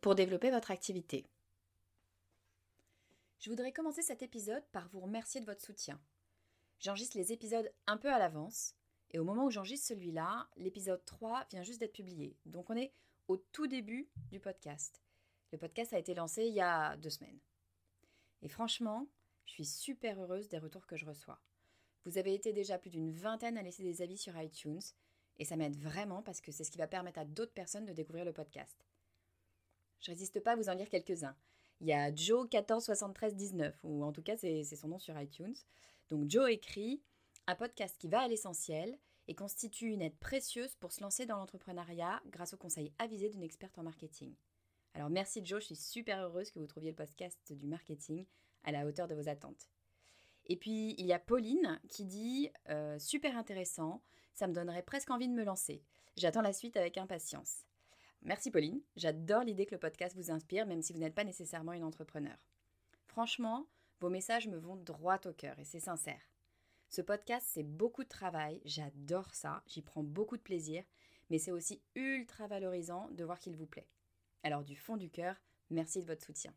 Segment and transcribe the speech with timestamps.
[0.00, 1.26] pour développer votre activité.
[3.40, 6.00] Je voudrais commencer cet épisode par vous remercier de votre soutien.
[6.80, 8.74] J'enregistre les épisodes un peu à l'avance,
[9.12, 12.36] et au moment où j'enregistre celui-là, l'épisode 3 vient juste d'être publié.
[12.44, 12.92] Donc on est
[13.28, 15.00] au tout début du podcast.
[15.52, 17.38] Le podcast a été lancé il y a deux semaines.
[18.42, 19.06] Et franchement,
[19.46, 21.40] je suis super heureuse des retours que je reçois.
[22.04, 24.82] Vous avez été déjà plus d'une vingtaine à laisser des avis sur iTunes,
[25.38, 27.92] et ça m'aide vraiment parce que c'est ce qui va permettre à d'autres personnes de
[27.92, 28.84] découvrir le podcast.
[30.00, 31.36] Je résiste pas à vous en lire quelques-uns.
[31.80, 35.54] Il y a Joe 147319, ou en tout cas c'est son nom sur iTunes.
[36.08, 37.02] Donc Joe écrit
[37.46, 41.36] un podcast qui va à l'essentiel et constitue une aide précieuse pour se lancer dans
[41.36, 44.34] l'entrepreneuriat grâce aux conseils avisés d'une experte en marketing.
[44.94, 48.24] Alors merci Joe, je suis super heureuse que vous trouviez le podcast du marketing
[48.64, 49.68] à la hauteur de vos attentes.
[50.46, 55.10] Et puis il y a Pauline qui dit euh, super intéressant, ça me donnerait presque
[55.10, 55.82] envie de me lancer.
[56.16, 57.65] J'attends la suite avec impatience.
[58.26, 61.74] Merci Pauline, j'adore l'idée que le podcast vous inspire, même si vous n'êtes pas nécessairement
[61.74, 62.36] une entrepreneur.
[63.06, 63.68] Franchement,
[64.00, 66.20] vos messages me vont droit au cœur et c'est sincère.
[66.88, 70.82] Ce podcast, c'est beaucoup de travail, j'adore ça, j'y prends beaucoup de plaisir,
[71.30, 73.86] mais c'est aussi ultra valorisant de voir qu'il vous plaît.
[74.42, 75.36] Alors du fond du cœur,
[75.70, 76.52] merci de votre soutien.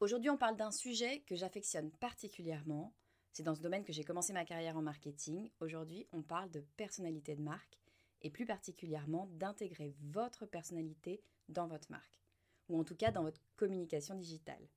[0.00, 2.92] Aujourd'hui, on parle d'un sujet que j'affectionne particulièrement.
[3.32, 5.48] C'est dans ce domaine que j'ai commencé ma carrière en marketing.
[5.60, 7.78] Aujourd'hui, on parle de personnalité de marque
[8.22, 12.20] et plus particulièrement d'intégrer votre personnalité dans votre marque,
[12.68, 14.68] ou en tout cas dans votre communication digitale.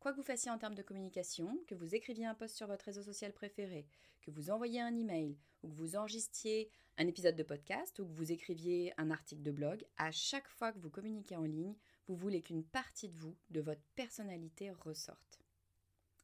[0.00, 2.84] Quoi que vous fassiez en termes de communication, que vous écriviez un post sur votre
[2.84, 3.86] réseau social préféré,
[4.22, 8.12] que vous envoyiez un email, ou que vous enregistriez un épisode de podcast, ou que
[8.12, 11.74] vous écriviez un article de blog, à chaque fois que vous communiquez en ligne,
[12.06, 15.40] vous voulez qu'une partie de vous, de votre personnalité, ressorte.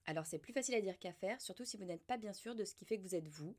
[0.07, 2.55] Alors c'est plus facile à dire qu'à faire, surtout si vous n'êtes pas bien sûr
[2.55, 3.57] de ce qui fait que vous êtes vous,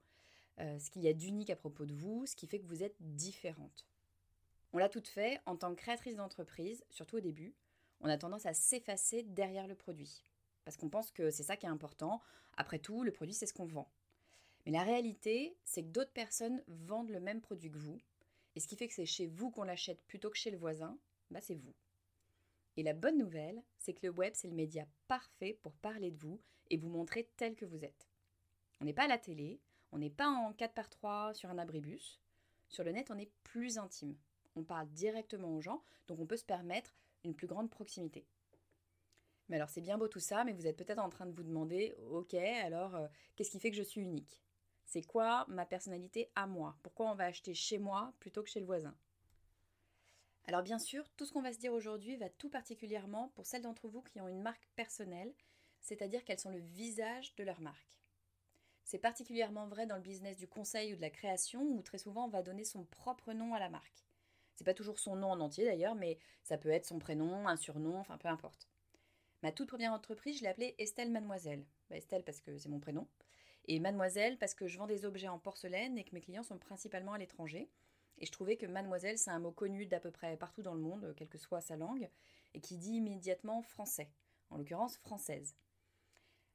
[0.60, 2.84] euh, ce qu'il y a d'unique à propos de vous, ce qui fait que vous
[2.84, 3.88] êtes différente.
[4.74, 7.54] On l'a toute fait en tant que créatrice d'entreprise, surtout au début.
[8.02, 10.24] On a tendance à s'effacer derrière le produit.
[10.66, 12.22] Parce qu'on pense que c'est ça qui est important.
[12.58, 13.90] Après tout, le produit, c'est ce qu'on vend.
[14.66, 18.00] Mais la réalité, c'est que d'autres personnes vendent le même produit que vous.
[18.56, 20.98] Et ce qui fait que c'est chez vous qu'on l'achète plutôt que chez le voisin,
[21.32, 21.74] bah c'est vous.
[22.78, 26.18] Et la bonne nouvelle, c'est que le web, c'est le média parfait pour parler de
[26.18, 28.08] vous et vous montrer tel que vous êtes.
[28.80, 29.60] On n'est pas à la télé,
[29.94, 32.20] on n'est pas en 4 par 3 sur un abribus.
[32.68, 34.18] Sur le net, on est plus intime.
[34.56, 36.92] On parle directement aux gens, donc on peut se permettre
[37.24, 38.26] une plus grande proximité.
[39.48, 41.44] Mais alors c'est bien beau tout ça, mais vous êtes peut-être en train de vous
[41.44, 44.42] demander, ok, alors euh, qu'est-ce qui fait que je suis unique?
[44.84, 46.76] C'est quoi ma personnalité à moi?
[46.82, 48.96] Pourquoi on va acheter chez moi plutôt que chez le voisin?
[50.46, 53.62] Alors bien sûr, tout ce qu'on va se dire aujourd'hui va tout particulièrement pour celles
[53.62, 55.34] d'entre vous qui ont une marque personnelle,
[55.82, 58.03] c'est-à-dire qu'elles sont le visage de leur marque.
[58.84, 62.26] C'est particulièrement vrai dans le business du conseil ou de la création où très souvent
[62.26, 64.06] on va donner son propre nom à la marque.
[64.56, 67.56] C'est pas toujours son nom en entier d'ailleurs, mais ça peut être son prénom, un
[67.56, 68.68] surnom, enfin peu importe.
[69.42, 71.66] Ma toute première entreprise, je l'ai appelée Estelle Mademoiselle.
[71.90, 73.08] Bah, Estelle parce que c'est mon prénom,
[73.66, 76.58] et Mademoiselle parce que je vends des objets en porcelaine et que mes clients sont
[76.58, 77.70] principalement à l'étranger.
[78.20, 80.82] Et je trouvais que Mademoiselle, c'est un mot connu d'à peu près partout dans le
[80.82, 82.10] monde, quelle que soit sa langue,
[82.54, 84.10] et qui dit immédiatement français,
[84.50, 85.56] en l'occurrence française.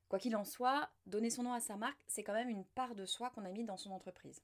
[0.09, 2.95] Quoi qu'il en soit, donner son nom à sa marque, c'est quand même une part
[2.95, 4.43] de soi qu'on a mis dans son entreprise.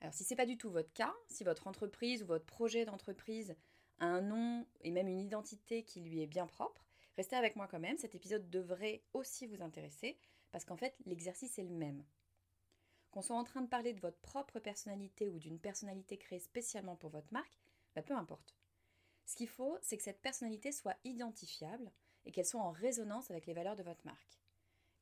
[0.00, 2.84] Alors si ce n'est pas du tout votre cas, si votre entreprise ou votre projet
[2.84, 3.56] d'entreprise
[4.00, 6.84] a un nom et même une identité qui lui est bien propre,
[7.16, 10.18] restez avec moi quand même, cet épisode devrait aussi vous intéresser
[10.50, 12.04] parce qu'en fait l'exercice est le même.
[13.10, 16.96] Qu'on soit en train de parler de votre propre personnalité ou d'une personnalité créée spécialement
[16.96, 17.58] pour votre marque,
[17.94, 18.54] bah, peu importe.
[19.26, 21.90] Ce qu'il faut, c'est que cette personnalité soit identifiable
[22.24, 24.38] et qu'elle soit en résonance avec les valeurs de votre marque.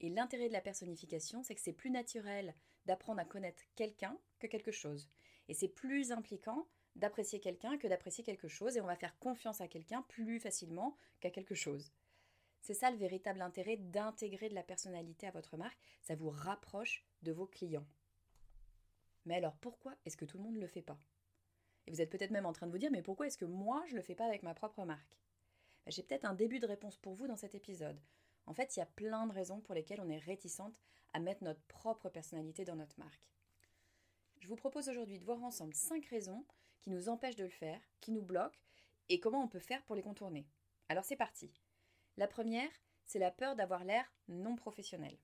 [0.01, 2.55] Et l'intérêt de la personnification, c'est que c'est plus naturel
[2.85, 5.09] d'apprendre à connaître quelqu'un que quelque chose.
[5.49, 9.61] Et c'est plus impliquant d'apprécier quelqu'un que d'apprécier quelque chose, et on va faire confiance
[9.61, 11.93] à quelqu'un plus facilement qu'à quelque chose.
[12.61, 17.07] C'est ça le véritable intérêt d'intégrer de la personnalité à votre marque, ça vous rapproche
[17.23, 17.87] de vos clients.
[19.25, 20.99] Mais alors pourquoi est-ce que tout le monde ne le fait pas?
[21.87, 23.85] Et vous êtes peut-être même en train de vous dire, mais pourquoi est-ce que moi
[23.87, 25.19] je ne le fais pas avec ma propre marque?
[25.85, 28.01] Ben, J'ai peut-être un début de réponse pour vous dans cet épisode.
[28.47, 30.81] En fait, il y a plein de raisons pour lesquelles on est réticente
[31.13, 33.31] à mettre notre propre personnalité dans notre marque.
[34.39, 36.45] Je vous propose aujourd'hui de voir ensemble 5 raisons
[36.81, 38.59] qui nous empêchent de le faire, qui nous bloquent,
[39.09, 40.47] et comment on peut faire pour les contourner.
[40.89, 41.53] Alors c'est parti.
[42.17, 42.71] La première,
[43.05, 45.17] c'est la peur d'avoir l'air non professionnel.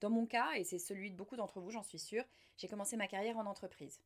[0.00, 2.24] Dans mon cas, et c'est celui de beaucoup d'entre vous, j'en suis sûre,
[2.56, 4.00] j'ai commencé ma carrière en entreprise.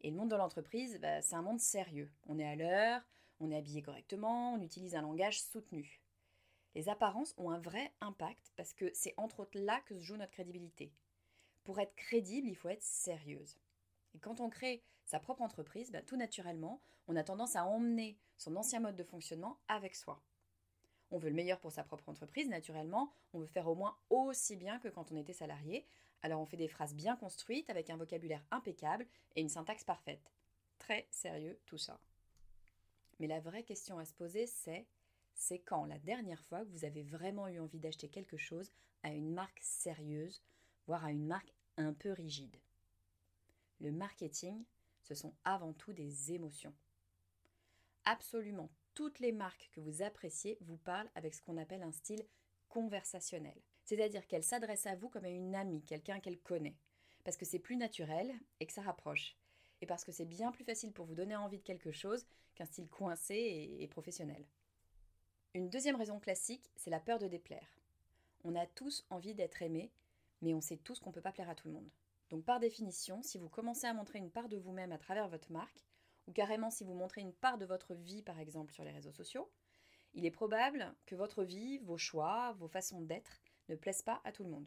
[0.00, 2.10] Et le monde de l'entreprise, bah, c'est un monde sérieux.
[2.26, 3.02] On est à l'heure,
[3.40, 6.03] on est habillé correctement, on utilise un langage soutenu.
[6.74, 10.16] Les apparences ont un vrai impact parce que c'est entre autres là que se joue
[10.16, 10.92] notre crédibilité.
[11.62, 13.58] Pour être crédible, il faut être sérieuse.
[14.14, 18.18] Et quand on crée sa propre entreprise, bah, tout naturellement, on a tendance à emmener
[18.36, 20.22] son ancien mode de fonctionnement avec soi.
[21.10, 24.56] On veut le meilleur pour sa propre entreprise, naturellement, on veut faire au moins aussi
[24.56, 25.86] bien que quand on était salarié,
[26.22, 29.06] alors on fait des phrases bien construites avec un vocabulaire impeccable
[29.36, 30.32] et une syntaxe parfaite.
[30.78, 32.00] Très sérieux tout ça.
[33.20, 34.86] Mais la vraie question à se poser, c'est
[35.34, 38.70] c'est quand la dernière fois que vous avez vraiment eu envie d'acheter quelque chose
[39.02, 40.42] à une marque sérieuse,
[40.86, 42.56] voire à une marque un peu rigide.
[43.80, 44.64] Le marketing,
[45.02, 46.74] ce sont avant tout des émotions.
[48.04, 52.24] Absolument toutes les marques que vous appréciez vous parlent avec ce qu'on appelle un style
[52.68, 53.60] conversationnel.
[53.84, 56.76] C'est-à-dire qu'elles s'adressent à vous comme à une amie, quelqu'un qu'elle connaît.
[57.24, 59.36] Parce que c'est plus naturel et que ça rapproche.
[59.80, 62.64] Et parce que c'est bien plus facile pour vous donner envie de quelque chose qu'un
[62.64, 64.46] style coincé et professionnel.
[65.54, 67.78] Une deuxième raison classique, c'est la peur de déplaire.
[68.42, 69.92] On a tous envie d'être aimé,
[70.42, 71.88] mais on sait tous qu'on ne peut pas plaire à tout le monde.
[72.30, 75.52] Donc par définition, si vous commencez à montrer une part de vous-même à travers votre
[75.52, 75.84] marque,
[76.26, 79.12] ou carrément si vous montrez une part de votre vie par exemple sur les réseaux
[79.12, 79.48] sociaux,
[80.14, 84.32] il est probable que votre vie, vos choix, vos façons d'être ne plaisent pas à
[84.32, 84.66] tout le monde.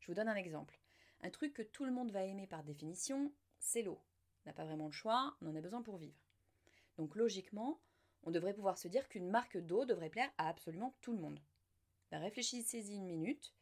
[0.00, 0.80] Je vous donne un exemple.
[1.22, 4.00] Un truc que tout le monde va aimer par définition, c'est l'eau.
[4.44, 6.18] On n'a pas vraiment le choix, on en a besoin pour vivre.
[6.96, 7.78] Donc logiquement,
[8.24, 11.40] on devrait pouvoir se dire qu'une marque d'eau devrait plaire à absolument tout le monde.
[12.10, 13.54] Ben, réfléchissez-y une minute.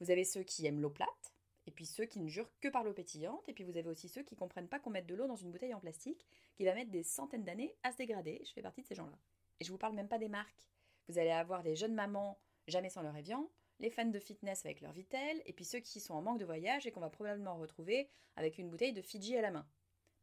[0.00, 1.34] Vous avez ceux qui aiment l'eau plate,
[1.66, 4.08] et puis ceux qui ne jurent que par l'eau pétillante, et puis vous avez aussi
[4.08, 6.74] ceux qui comprennent pas qu'on mette de l'eau dans une bouteille en plastique qui va
[6.74, 8.42] mettre des centaines d'années à se dégrader.
[8.44, 9.18] Je fais partie de ces gens-là.
[9.60, 10.68] Et je vous parle même pas des marques.
[11.08, 12.38] Vous allez avoir des jeunes mamans
[12.68, 16.00] jamais sans leur évian, les fans de fitness avec leur Vitel, et puis ceux qui
[16.00, 19.36] sont en manque de voyage et qu'on va probablement retrouver avec une bouteille de Fiji
[19.36, 19.66] à la main.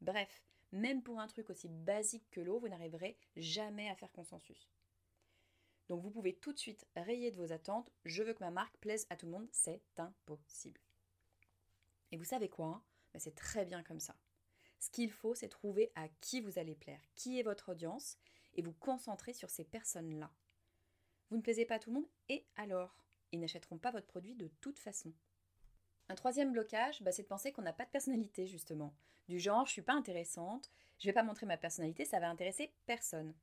[0.01, 0.43] Bref,
[0.73, 4.67] même pour un truc aussi basique que l'eau, vous n'arriverez jamais à faire consensus.
[5.87, 8.77] Donc vous pouvez tout de suite rayer de vos attentes, je veux que ma marque
[8.77, 10.81] plaise à tout le monde, c'est impossible.
[12.11, 12.83] Et vous savez quoi
[13.13, 14.15] ben, C'est très bien comme ça.
[14.79, 18.17] Ce qu'il faut, c'est trouver à qui vous allez plaire, qui est votre audience,
[18.55, 20.31] et vous concentrer sur ces personnes-là.
[21.29, 22.97] Vous ne plaisez pas à tout le monde, et alors?
[23.31, 25.11] Ils n'achèteront pas votre produit de toute façon.
[26.09, 28.93] Un troisième blocage, bah, c'est de penser qu'on n'a pas de personnalité, justement.
[29.27, 30.69] Du genre, je suis pas intéressante,
[30.99, 33.33] je vais pas montrer ma personnalité, ça va intéresser personne.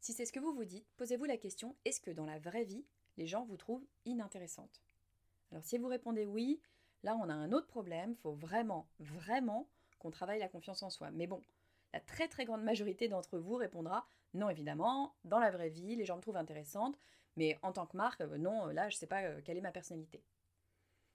[0.00, 2.64] Si c'est ce que vous vous dites, posez-vous la question est-ce que dans la vraie
[2.64, 2.84] vie,
[3.16, 4.82] les gens vous trouvent inintéressante
[5.50, 6.60] Alors, si vous répondez oui,
[7.02, 9.68] là, on a un autre problème, faut vraiment, vraiment
[9.98, 11.10] qu'on travaille la confiance en soi.
[11.10, 11.42] Mais bon,
[11.92, 16.04] la très très grande majorité d'entre vous répondra non, évidemment, dans la vraie vie, les
[16.04, 16.98] gens me trouvent intéressante,
[17.36, 19.72] mais en tant que marque, euh, non, là, je sais pas euh, quelle est ma
[19.72, 20.22] personnalité.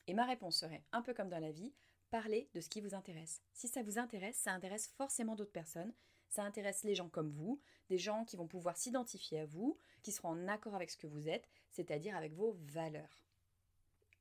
[0.08, 1.74] Et ma réponse serait, un peu comme dans la vie,
[2.12, 3.42] parlez de ce qui vous intéresse.
[3.54, 5.94] Si ça vous intéresse, ça intéresse forcément d'autres personnes.
[6.30, 10.12] Ça intéresse les gens comme vous, des gens qui vont pouvoir s'identifier à vous, qui
[10.12, 13.26] seront en accord avec ce que vous êtes, c'est-à-dire avec vos valeurs.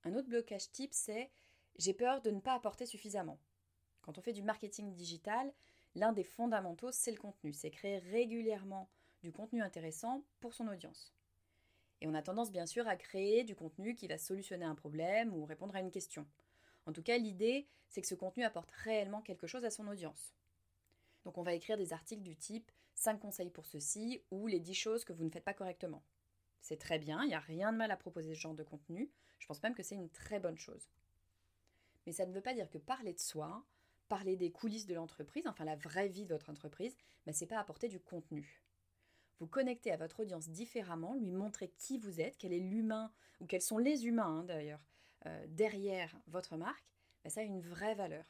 [0.04, 1.30] Un autre blocage type, c'est
[1.76, 3.40] j'ai peur de ne pas apporter suffisamment.
[4.02, 5.52] Quand on fait du marketing digital,
[5.94, 7.52] l'un des fondamentaux, c'est le contenu.
[7.52, 8.90] C'est créer régulièrement
[9.22, 11.14] du contenu intéressant pour son audience.
[12.04, 15.34] Et on a tendance bien sûr à créer du contenu qui va solutionner un problème
[15.34, 16.26] ou répondre à une question.
[16.84, 20.34] En tout cas, l'idée, c'est que ce contenu apporte réellement quelque chose à son audience.
[21.24, 24.74] Donc on va écrire des articles du type 5 conseils pour ceci ou les 10
[24.74, 26.02] choses que vous ne faites pas correctement.
[26.60, 29.10] C'est très bien, il n'y a rien de mal à proposer ce genre de contenu,
[29.38, 30.90] je pense même que c'est une très bonne chose.
[32.04, 33.64] Mais ça ne veut pas dire que parler de soi,
[34.10, 36.94] parler des coulisses de l'entreprise, enfin la vraie vie de votre entreprise,
[37.24, 38.62] ben, c'est pas apporter du contenu
[39.40, 43.46] vous connecter à votre audience différemment, lui montrer qui vous êtes, quel est l'humain, ou
[43.46, 44.80] quels sont les humains hein, d'ailleurs,
[45.26, 46.84] euh, derrière votre marque,
[47.24, 48.24] ben, ça a une vraie valeur.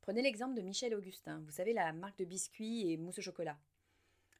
[0.00, 3.58] Prenez l'exemple de Michel Augustin, vous savez la marque de biscuits et mousse au chocolat.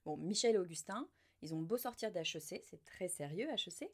[0.05, 1.09] Bon, Michel Augustin,
[1.43, 3.91] ils ont beau sortir d'HEC, c'est très sérieux HEC,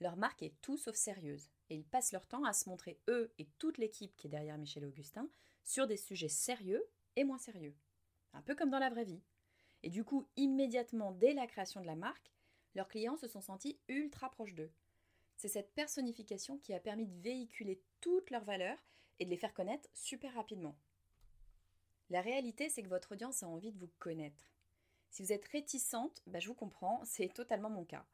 [0.00, 1.50] leur marque est tout sauf sérieuse.
[1.70, 4.58] Et ils passent leur temps à se montrer, eux et toute l'équipe qui est derrière
[4.58, 5.28] Michel Augustin,
[5.64, 6.82] sur des sujets sérieux
[7.16, 7.74] et moins sérieux.
[8.32, 9.20] Un peu comme dans la vraie vie.
[9.82, 12.32] Et du coup, immédiatement, dès la création de la marque,
[12.74, 14.72] leurs clients se sont sentis ultra proches d'eux.
[15.36, 18.78] C'est cette personnification qui a permis de véhiculer toutes leurs valeurs
[19.18, 20.76] et de les faire connaître super rapidement.
[22.10, 24.52] La réalité, c'est que votre audience a envie de vous connaître.
[25.10, 28.06] Si vous êtes réticente, bah, je vous comprends, c'est totalement mon cas.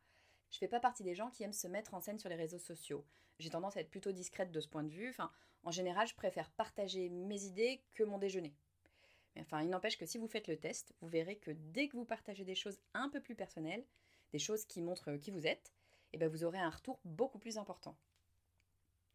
[0.51, 2.59] Je fais pas partie des gens qui aiment se mettre en scène sur les réseaux
[2.59, 3.05] sociaux.
[3.39, 5.11] J'ai tendance à être plutôt discrète de ce point de vue.
[5.11, 5.33] Enfin,
[5.65, 8.55] en général, je préfère partager mes idées que mon déjeuner.
[9.35, 11.97] Mais enfin, il n'empêche que si vous faites le test, vous verrez que dès que
[11.97, 13.85] vous partagez des choses un peu plus personnelles,
[14.33, 15.73] des choses qui montrent qui vous êtes,
[16.13, 17.97] et eh ben vous aurez un retour beaucoup plus important.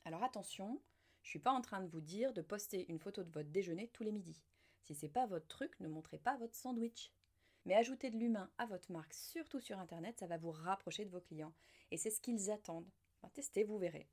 [0.04, 0.82] Alors attention,
[1.24, 3.88] je suis pas en train de vous dire de poster une photo de votre déjeuner
[3.88, 4.42] tous les midis.
[4.84, 7.12] Si c'est pas votre truc, ne montrez pas votre sandwich.
[7.66, 11.12] Mais ajouter de l'humain à votre marque, surtout sur Internet, ça va vous rapprocher de
[11.12, 11.54] vos clients.
[11.92, 12.90] Et c'est ce qu'ils attendent.
[13.34, 14.08] testez, vous verrez.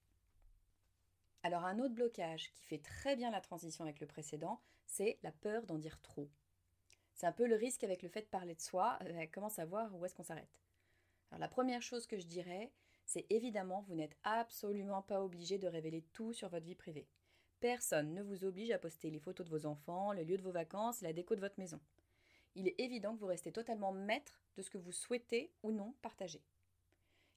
[1.43, 5.33] Alors un autre blocage qui fait très bien la transition avec le précédent, c'est la
[5.33, 6.29] peur d'en dire trop.
[7.15, 9.95] C'est un peu le risque avec le fait de parler de soi, euh, comment savoir
[9.95, 10.61] où est-ce qu'on s'arrête.
[11.31, 12.73] Alors la première chose que je dirais,
[13.05, 17.09] c'est évidemment vous n'êtes absolument pas obligé de révéler tout sur votre vie privée.
[17.61, 20.53] Personne ne vous oblige à poster les photos de vos enfants, le lieu de vos
[20.53, 21.81] vacances la déco de votre maison
[22.57, 25.95] il est évident que vous restez totalement maître de ce que vous souhaitez ou non
[26.03, 26.43] partager.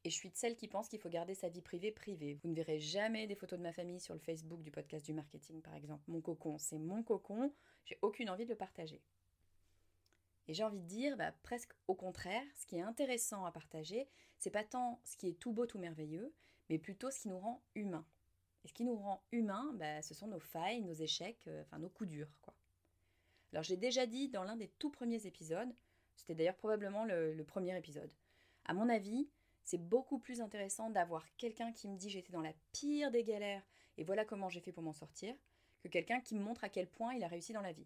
[0.03, 2.39] Et je suis de celles qui pensent qu'il faut garder sa vie privée privée.
[2.41, 5.13] Vous ne verrez jamais des photos de ma famille sur le Facebook du podcast du
[5.13, 6.03] marketing, par exemple.
[6.07, 7.53] Mon cocon, c'est mon cocon,
[7.85, 9.01] j'ai aucune envie de le partager.
[10.47, 14.07] Et j'ai envie de dire, bah, presque au contraire, ce qui est intéressant à partager,
[14.39, 16.33] c'est pas tant ce qui est tout beau, tout merveilleux,
[16.69, 18.05] mais plutôt ce qui nous rend humains.
[18.63, 21.79] Et ce qui nous rend humains, bah, ce sont nos failles, nos échecs, euh, enfin
[21.79, 22.31] nos coups durs.
[23.51, 25.73] Alors j'ai déjà dit dans l'un des tout premiers épisodes,
[26.15, 28.11] c'était d'ailleurs probablement le, premier épisode,
[28.65, 29.27] à mon avis,
[29.69, 33.61] c'est beaucoup plus intéressant d'avoir quelqu'un qui me dit j'étais dans la pire des galères
[33.99, 35.35] et voilà comment j'ai fait pour m'en sortir,
[35.83, 37.85] que quelqu'un qui me montre à quel point il a réussi dans la vie.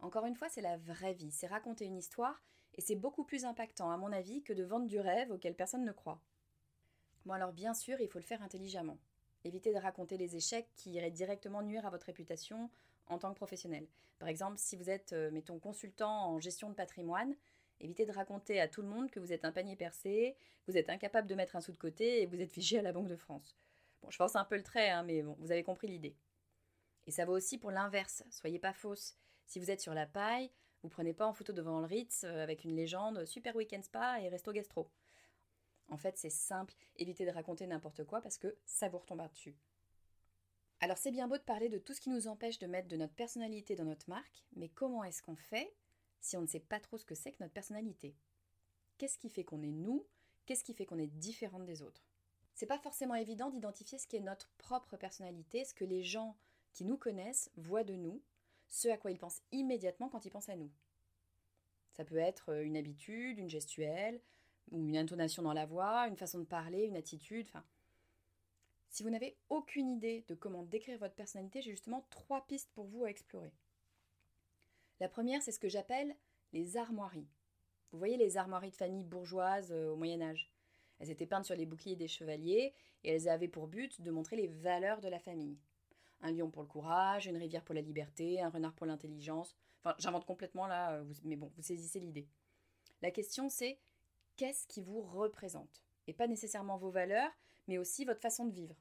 [0.00, 2.42] Encore une fois, c'est la vraie vie, c'est raconter une histoire,
[2.74, 5.84] et c'est beaucoup plus impactant, à mon avis, que de vendre du rêve auquel personne
[5.84, 6.20] ne croit.
[7.24, 8.98] Bon alors bien sûr, il faut le faire intelligemment.
[9.44, 12.68] Évitez de raconter les échecs qui iraient directement nuire à votre réputation
[13.06, 13.86] en tant que professionnel.
[14.18, 17.36] Par exemple, si vous êtes, euh, mettons, consultant en gestion de patrimoine,
[17.80, 20.90] évitez de raconter à tout le monde que vous êtes un panier percé, vous êtes
[20.90, 23.16] incapable de mettre un sou de côté et vous êtes fiché à la Banque de
[23.16, 23.56] France.
[24.02, 26.16] Bon, je force un peu le trait, hein, mais bon, vous avez compris l'idée.
[27.06, 29.16] Et ça vaut aussi pour l'inverse, soyez pas fausse.
[29.46, 30.50] Si vous êtes sur la paille,
[30.82, 34.20] vous prenez pas en photo devant le Ritz euh, avec une légende super week-end spa
[34.20, 34.90] et resto gastro.
[35.88, 39.54] En fait, c'est simple, évitez de raconter n'importe quoi parce que ça vous retombera dessus.
[40.80, 42.96] Alors c'est bien beau de parler de tout ce qui nous empêche de mettre de
[42.96, 45.74] notre personnalité dans notre marque, mais comment est-ce qu'on fait
[46.24, 48.14] si on ne sait pas trop ce que c'est que notre personnalité
[48.98, 50.06] Qu'est-ce qui fait qu'on est nous?
[50.46, 52.06] Qu'est-ce qui fait qu'on est différente des autres?
[52.54, 56.36] C'est pas forcément évident d'identifier ce qui est notre propre personnalité, ce que les gens
[56.72, 58.22] qui nous connaissent voient de nous,
[58.68, 60.70] ce à quoi ils pensent immédiatement quand ils pensent à nous.
[61.92, 64.20] Ça peut être euh, une habitude, une gestuelle,
[64.70, 67.48] une intonation dans la voix, une façon de parler, une attitude,
[68.94, 72.84] si vous n'avez aucune idée de comment décrire votre personnalité, j'ai justement trois pistes pour
[72.84, 73.52] vous à explorer.
[75.00, 76.14] La première, c'est ce que j'appelle
[76.52, 77.28] les armoiries.
[77.90, 80.50] Vous voyez les armoiries de famille bourgeoises euh, au Moyen Âge?
[80.98, 84.36] Elles étaient peintes sur les boucliers des chevaliers et elles avaient pour but de montrer
[84.36, 85.58] les valeurs de la famille.
[86.20, 89.56] Un lion pour le courage, une rivière pour la liberté, un renard pour l'intelligence.
[89.82, 92.26] Enfin, j'invente complètement là, euh, mais bon, vous saisissez l'idée.
[93.02, 93.78] La question c'est
[94.36, 95.82] qu'est-ce qui vous représente?
[96.06, 97.30] Et pas nécessairement vos valeurs,
[97.66, 98.76] mais aussi votre façon de vivre.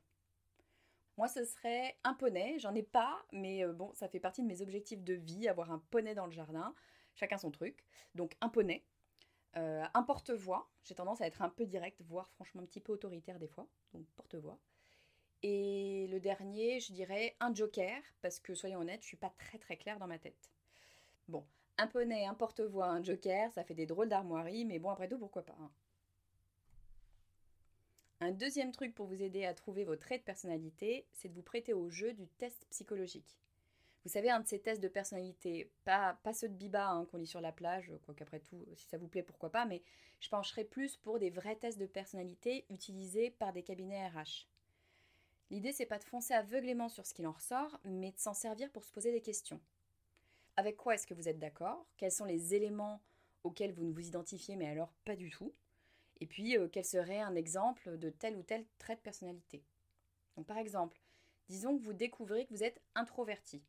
[1.18, 2.58] Moi, ce serait un poney.
[2.60, 5.72] J'en ai pas, mais euh, bon, ça fait partie de mes objectifs de vie, avoir
[5.72, 6.74] un poney dans le jardin.
[7.16, 7.86] Chacun son truc.
[8.16, 8.84] Donc, un poney.
[9.56, 10.70] Euh, un porte-voix.
[10.84, 13.68] J'ai tendance à être un peu direct, voire franchement un petit peu autoritaire des fois.
[13.94, 14.60] Donc, porte-voix.
[15.44, 19.58] Et le dernier, je dirais un joker, parce que soyons honnêtes, je suis pas très
[19.60, 20.50] très claire dans ma tête.
[21.28, 21.46] Bon,
[21.78, 25.20] un poney, un porte-voix, un joker, ça fait des drôles d'armoiries, mais bon, après tout,
[25.20, 25.58] pourquoi pas.
[25.60, 25.72] Hein.
[28.24, 31.42] Un deuxième truc pour vous aider à trouver vos traits de personnalité, c'est de vous
[31.42, 33.38] prêter au jeu du test psychologique.
[34.06, 37.18] Vous savez, un de ces tests de personnalité, pas, pas ceux de Biba hein, qu'on
[37.18, 39.84] lit sur la plage, quoi qu'après tout, si ça vous plaît, pourquoi pas, mais
[40.22, 44.48] je pencherai plus pour des vrais tests de personnalité utilisés par des cabinets RH.
[45.52, 48.72] L'idée, c'est pas de foncer aveuglément sur ce qu'il en ressort, mais de s'en servir
[48.72, 49.60] pour se poser des questions.
[50.56, 51.86] Avec quoi est-ce que vous êtes d'accord?
[51.98, 53.02] Quels sont les éléments
[53.44, 55.54] auxquels vous ne vous identifiez, mais alors pas du tout?
[56.24, 59.62] Et puis, euh, quel serait un exemple de tel ou tel trait de personnalité?
[60.36, 61.00] Donc, par exemple,
[61.50, 63.62] Disons que vous découvrez que vous êtes introverti.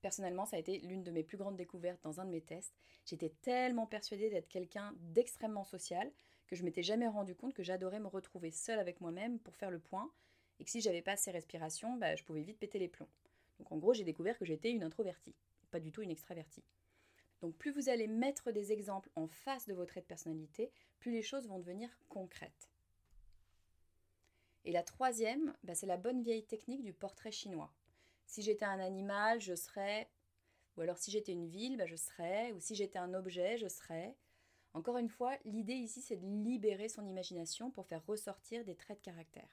[0.00, 2.74] Personnellement, ça a été l'une de mes plus grandes découvertes dans un de mes tests.
[3.04, 6.10] J'étais tellement persuadée d'être quelqu'un d'extrêmement social
[6.46, 9.70] que je m'étais jamais rendu compte que j'adorais me retrouver seule avec moi-même pour faire
[9.70, 10.10] le point
[10.58, 13.08] et que si j'avais pas ces respirations, bah, je pouvais vite péter les plombs.
[13.58, 15.34] Donc en gros, j'ai découvert que j'étais une introvertie,
[15.70, 16.64] pas du tout une extravertie.
[17.40, 21.12] Donc plus vous allez mettre des exemples en face de vos traits de personnalité, plus
[21.12, 22.68] les choses vont devenir concrètes.
[24.64, 27.72] Et la troisième, bah, c'est la bonne vieille technique du portrait chinois.
[28.26, 30.10] Si j'étais un animal, je serais.
[30.76, 32.52] Ou alors si j'étais une ville, bah, je serais.
[32.52, 34.16] Ou si j'étais un objet, je serais.
[34.74, 38.98] Encore une fois, l'idée ici, c'est de libérer son imagination pour faire ressortir des traits
[38.98, 39.48] de caractère.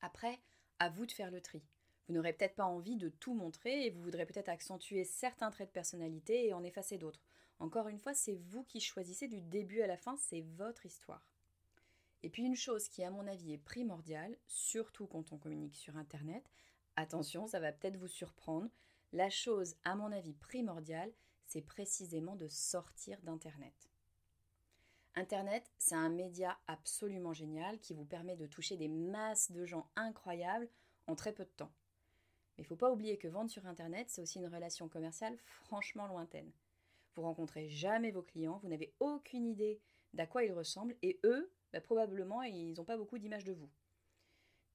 [0.00, 0.38] Après,
[0.78, 1.62] à vous de faire le tri.
[2.08, 5.68] Vous n'aurez peut-être pas envie de tout montrer et vous voudrez peut-être accentuer certains traits
[5.68, 7.22] de personnalité et en effacer d'autres.
[7.58, 11.26] Encore une fois, c'est vous qui choisissez du début à la fin, c'est votre histoire.
[12.22, 15.96] Et puis une chose qui à mon avis est primordiale, surtout quand on communique sur
[15.96, 16.44] Internet,
[16.96, 18.70] attention, ça va peut-être vous surprendre,
[19.12, 21.12] la chose à mon avis primordiale,
[21.46, 23.74] c'est précisément de sortir d'Internet.
[25.14, 29.90] Internet, c'est un média absolument génial qui vous permet de toucher des masses de gens
[29.96, 30.68] incroyables
[31.06, 31.72] en très peu de temps.
[32.58, 35.38] Mais il ne faut pas oublier que vendre sur Internet, c'est aussi une relation commerciale
[35.46, 36.50] franchement lointaine.
[37.14, 39.80] Vous rencontrez jamais vos clients, vous n'avez aucune idée
[40.12, 43.68] d'à quoi ils ressemblent, et eux, bah, probablement, ils n'ont pas beaucoup d'images de vous.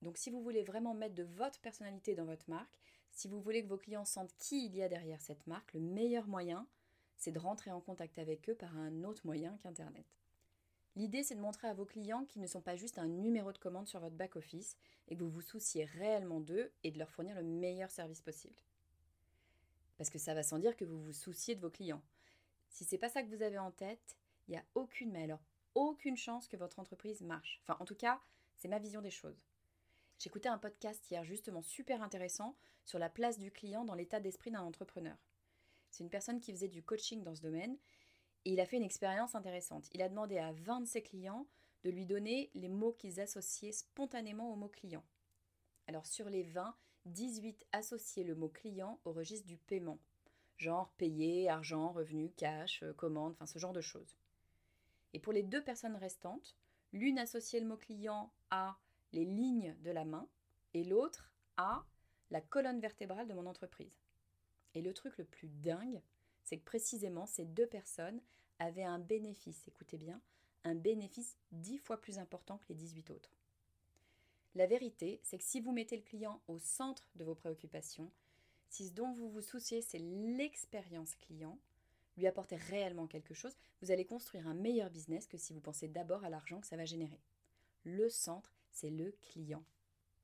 [0.01, 2.77] Donc si vous voulez vraiment mettre de votre personnalité dans votre marque,
[3.11, 5.79] si vous voulez que vos clients sentent qui il y a derrière cette marque, le
[5.79, 6.67] meilleur moyen,
[7.17, 10.05] c'est de rentrer en contact avec eux par un autre moyen qu'Internet.
[10.95, 13.57] L'idée, c'est de montrer à vos clients qu'ils ne sont pas juste un numéro de
[13.57, 17.35] commande sur votre back-office et que vous vous souciez réellement d'eux et de leur fournir
[17.35, 18.61] le meilleur service possible.
[19.97, 22.03] Parce que ça va sans dire que vous vous souciez de vos clients.
[22.69, 25.41] Si c'est pas ça que vous avez en tête, il n'y a aucune, mais alors
[25.75, 27.59] aucune chance que votre entreprise marche.
[27.63, 28.21] Enfin, en tout cas,
[28.55, 29.41] c'est ma vision des choses.
[30.19, 34.51] J'écoutais un podcast hier justement super intéressant sur la place du client dans l'état d'esprit
[34.51, 35.17] d'un entrepreneur.
[35.89, 37.77] C'est une personne qui faisait du coaching dans ce domaine
[38.45, 39.87] et il a fait une expérience intéressante.
[39.93, 41.47] Il a demandé à 20 de ses clients
[41.83, 45.03] de lui donner les mots qu'ils associaient spontanément au mot client.
[45.87, 46.75] Alors sur les 20,
[47.05, 49.99] 18 associaient le mot client au registre du paiement,
[50.57, 54.15] genre payer, argent, revenu, cash, euh, commande, enfin ce genre de choses.
[55.13, 56.55] Et pour les deux personnes restantes,
[56.93, 58.77] l'une associait le mot client à
[59.11, 60.27] les lignes de la main
[60.73, 61.85] et l'autre à
[62.31, 63.99] la colonne vertébrale de mon entreprise.
[64.73, 66.01] Et le truc le plus dingue,
[66.43, 68.21] c'est que précisément ces deux personnes
[68.59, 70.21] avaient un bénéfice, écoutez bien,
[70.63, 73.35] un bénéfice dix fois plus important que les 18 autres.
[74.55, 78.11] La vérité, c'est que si vous mettez le client au centre de vos préoccupations,
[78.69, 81.57] si ce dont vous vous souciez, c'est l'expérience client,
[82.17, 85.87] lui apporter réellement quelque chose, vous allez construire un meilleur business que si vous pensez
[85.87, 87.19] d'abord à l'argent que ça va générer.
[87.83, 89.63] Le centre, c'est le client.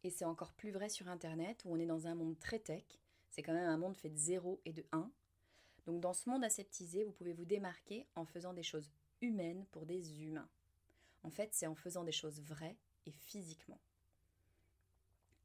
[0.03, 2.85] Et c'est encore plus vrai sur Internet où on est dans un monde très tech.
[3.31, 5.11] C'est quand même un monde fait de 0 et de 1.
[5.89, 9.87] Donc dans ce monde aseptisé, vous pouvez vous démarquer en faisant des choses humaines pour
[9.87, 10.47] des humains.
[11.23, 13.79] En fait, c'est en faisant des choses vraies et physiquement.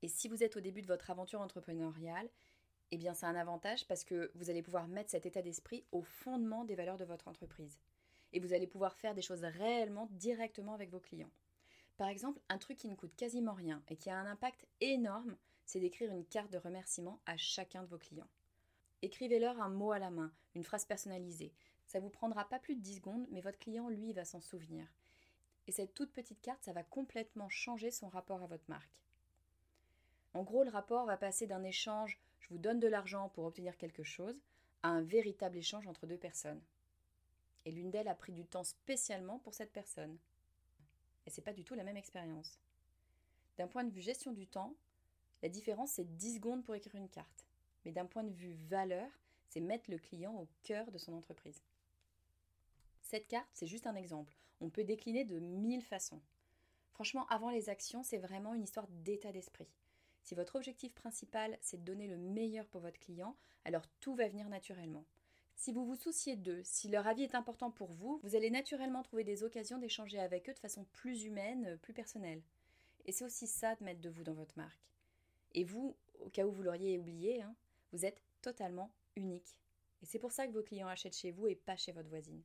[0.03, 2.29] Et si vous êtes au début de votre aventure entrepreneuriale,
[2.91, 6.03] eh bien c'est un avantage parce que vous allez pouvoir mettre cet état d'esprit au
[6.03, 7.81] fondement des valeurs de votre entreprise.
[8.35, 11.33] Et vous allez pouvoir faire des choses réellement directement avec vos clients.
[11.97, 15.39] Par exemple, un truc qui ne coûte quasiment rien et qui a un impact énorme,
[15.65, 18.29] c'est d'écrire une carte de remerciement à chacun de vos clients.
[19.05, 21.53] Écrivez-leur un mot à la main, une phrase personnalisée.
[21.87, 24.87] Ça vous prendra pas plus de 10 secondes, mais votre client, lui, va s'en souvenir.
[25.67, 29.03] Et cette toute petite carte, ça va complètement changer son rapport à votre marque.
[30.33, 33.77] En gros, le rapport va passer d'un échange je vous donne de l'argent pour obtenir
[33.77, 34.39] quelque chose
[34.83, 36.63] à un véritable échange entre deux personnes.
[37.65, 40.19] Et l'une d'elles a pris du temps spécialement pour cette personne.
[41.27, 42.59] Et c'est pas du tout la même expérience.
[43.57, 44.75] D'un point de vue gestion du temps,
[45.43, 47.47] la différence c'est 10 secondes pour écrire une carte.
[47.85, 49.09] Mais d'un point de vue valeur,
[49.49, 51.63] c'est mettre le client au cœur de son entreprise.
[53.03, 54.35] Cette carte, c'est juste un exemple.
[54.61, 56.21] On peut décliner de mille façons.
[56.93, 59.69] Franchement, avant les actions, c'est vraiment une histoire d'état d'esprit.
[60.23, 64.29] Si votre objectif principal, c'est de donner le meilleur pour votre client, alors tout va
[64.29, 65.05] venir naturellement.
[65.57, 69.03] Si vous vous souciez d'eux, si leur avis est important pour vous, vous allez naturellement
[69.03, 72.43] trouver des occasions d'échanger avec eux de façon plus humaine, plus personnelle.
[73.07, 74.81] Et c'est aussi ça de mettre de vous dans votre marque.
[75.53, 77.55] Et vous, au cas où vous l'auriez oublié, hein,
[77.95, 79.57] vous êtes totalement unique.
[80.03, 82.43] Et c'est pour ça que vos clients achètent chez vous et pas chez votre voisine.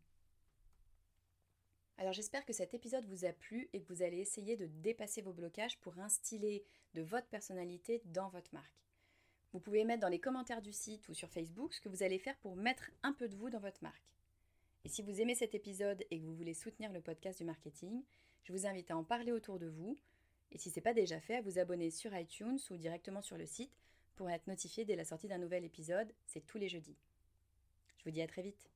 [1.97, 5.21] Alors j'espère que cet épisode vous a plu et que vous allez essayer de dépasser
[5.21, 8.85] vos blocages pour instiller de votre personnalité dans votre marque.
[9.51, 12.19] Vous pouvez mettre dans les commentaires du site ou sur Facebook ce que vous allez
[12.19, 14.13] faire pour mettre un peu de vous dans votre marque.
[14.85, 18.03] Et si vous aimez cet épisode et que vous voulez soutenir le podcast du marketing,
[18.43, 19.97] je vous invite à en parler autour de vous,
[20.51, 23.37] Et si ce n'est pas déjà fait, à vous abonner sur iTunes ou directement sur
[23.37, 23.73] le site
[24.19, 26.13] pour être notifié dès la sortie d'un nouvel épisode.
[26.25, 26.97] C'est tous les jeudis.
[27.99, 28.69] Je vous dis à très vite.